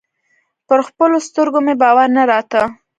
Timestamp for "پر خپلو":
0.67-1.17